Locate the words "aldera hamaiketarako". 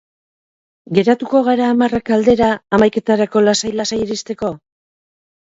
2.17-3.45